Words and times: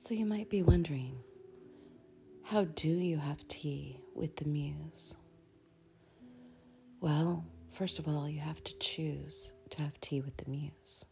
So 0.00 0.14
you 0.14 0.26
might 0.26 0.48
be 0.48 0.62
wondering 0.62 1.18
how 2.44 2.66
do 2.66 2.88
you 2.88 3.16
have 3.16 3.48
tea 3.48 4.00
with 4.14 4.36
the 4.36 4.44
muse? 4.44 5.16
Well, 7.00 7.44
first 7.72 7.98
of 7.98 8.06
all, 8.06 8.28
you 8.28 8.38
have 8.38 8.62
to 8.62 8.78
choose 8.78 9.52
to 9.70 9.82
have 9.82 10.00
tea 10.00 10.20
with 10.20 10.36
the 10.36 10.48
muse. 10.48 11.04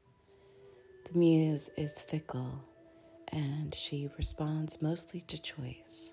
The 1.11 1.19
muse 1.19 1.69
is 1.77 2.01
fickle 2.01 2.63
and 3.33 3.75
she 3.75 4.09
responds 4.17 4.81
mostly 4.81 5.23
to 5.23 5.43
choice. 5.43 6.13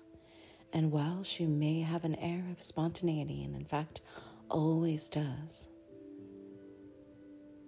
And 0.72 0.90
while 0.90 1.22
she 1.22 1.46
may 1.46 1.78
have 1.78 2.04
an 2.04 2.16
air 2.16 2.44
of 2.50 2.60
spontaneity, 2.60 3.44
and 3.44 3.54
in 3.54 3.64
fact 3.64 4.00
always 4.50 5.08
does, 5.08 5.68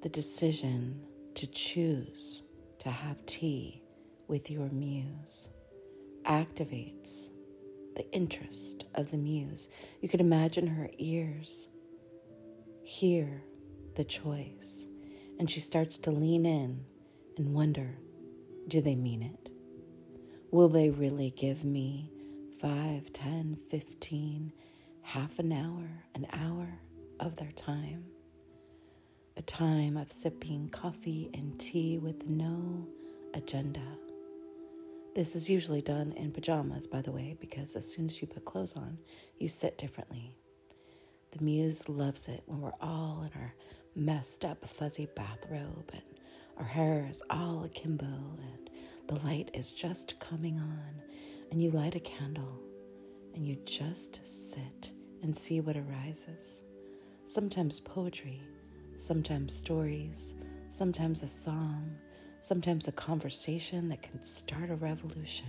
the 0.02 0.08
decision 0.08 1.00
to 1.36 1.46
choose 1.46 2.42
to 2.80 2.90
have 2.90 3.24
tea 3.24 3.84
with 4.28 4.50
your 4.50 4.68
muse 4.70 5.50
activates 6.24 7.30
the 7.94 8.10
interest 8.12 8.84
of 8.94 9.10
the 9.10 9.16
muse. 9.16 9.68
You 10.00 10.08
could 10.08 10.20
imagine 10.20 10.66
her 10.66 10.90
ears 10.98 11.68
hear 12.82 13.42
the 13.94 14.04
choice, 14.04 14.86
and 15.38 15.50
she 15.50 15.60
starts 15.60 15.98
to 15.98 16.10
lean 16.10 16.44
in 16.46 16.84
and 17.38 17.54
wonder 17.54 17.98
do 18.68 18.80
they 18.80 18.96
mean 18.96 19.22
it? 19.22 19.50
Will 20.50 20.68
they 20.68 20.90
really 20.90 21.30
give 21.30 21.64
me 21.64 22.10
five, 22.60 23.12
ten, 23.12 23.56
fifteen, 23.68 24.52
half 25.02 25.38
an 25.38 25.52
hour, 25.52 25.88
an 26.14 26.26
hour 26.32 26.66
of 27.20 27.36
their 27.36 27.52
time? 27.52 28.04
A 29.36 29.42
time 29.42 29.96
of 29.96 30.10
sipping 30.10 30.68
coffee 30.70 31.30
and 31.34 31.58
tea 31.60 31.98
with 31.98 32.28
no 32.28 32.86
agenda. 33.34 33.86
This 35.16 35.34
is 35.34 35.48
usually 35.48 35.80
done 35.80 36.12
in 36.12 36.30
pajamas, 36.30 36.86
by 36.86 37.00
the 37.00 37.10
way, 37.10 37.38
because 37.40 37.74
as 37.74 37.90
soon 37.90 38.04
as 38.04 38.20
you 38.20 38.28
put 38.28 38.44
clothes 38.44 38.74
on, 38.74 38.98
you 39.38 39.48
sit 39.48 39.78
differently. 39.78 40.36
The 41.30 41.42
muse 41.42 41.88
loves 41.88 42.28
it 42.28 42.42
when 42.44 42.60
we're 42.60 42.76
all 42.82 43.22
in 43.22 43.40
our 43.40 43.54
messed 43.94 44.44
up, 44.44 44.68
fuzzy 44.68 45.08
bathrobe 45.16 45.90
and 45.94 46.02
our 46.58 46.66
hair 46.66 47.08
is 47.10 47.22
all 47.30 47.64
akimbo 47.64 48.04
and 48.04 48.68
the 49.08 49.14
light 49.24 49.50
is 49.54 49.70
just 49.70 50.20
coming 50.20 50.58
on, 50.58 51.00
and 51.50 51.62
you 51.62 51.70
light 51.70 51.94
a 51.94 52.00
candle 52.00 52.60
and 53.34 53.48
you 53.48 53.56
just 53.64 54.20
sit 54.26 54.92
and 55.22 55.34
see 55.34 55.62
what 55.62 55.78
arises. 55.78 56.60
Sometimes 57.24 57.80
poetry, 57.80 58.42
sometimes 58.98 59.54
stories, 59.54 60.34
sometimes 60.68 61.22
a 61.22 61.28
song, 61.28 61.96
sometimes 62.46 62.86
a 62.86 62.92
conversation 62.92 63.88
that 63.88 64.02
can 64.02 64.22
start 64.22 64.70
a 64.70 64.76
revolution. 64.76 65.48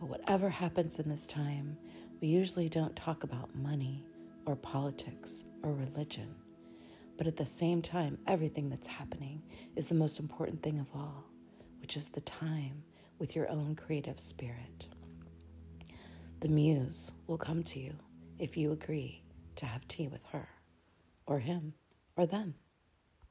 But 0.00 0.08
whatever 0.08 0.48
happens 0.48 0.98
in 0.98 1.10
this 1.10 1.26
time, 1.26 1.76
we 2.22 2.28
usually 2.28 2.70
don't 2.70 2.96
talk 2.96 3.22
about 3.22 3.54
money 3.54 4.02
or 4.46 4.56
politics 4.56 5.44
or 5.62 5.74
religion. 5.74 6.34
But 7.18 7.26
at 7.26 7.36
the 7.36 7.44
same 7.44 7.82
time, 7.82 8.16
everything 8.26 8.70
that's 8.70 8.86
happening 8.86 9.42
is 9.76 9.88
the 9.88 9.94
most 9.94 10.18
important 10.18 10.62
thing 10.62 10.78
of 10.78 10.86
all, 10.94 11.22
which 11.82 11.98
is 11.98 12.08
the 12.08 12.22
time 12.22 12.82
with 13.18 13.36
your 13.36 13.50
own 13.50 13.76
creative 13.76 14.18
spirit. 14.18 14.86
The 16.40 16.48
muse 16.48 17.12
will 17.26 17.36
come 17.36 17.62
to 17.64 17.78
you 17.78 17.92
if 18.38 18.56
you 18.56 18.72
agree 18.72 19.22
to 19.56 19.66
have 19.66 19.86
tea 19.86 20.08
with 20.08 20.24
her, 20.32 20.48
or 21.26 21.38
him, 21.38 21.74
or 22.16 22.24
them. 22.24 22.54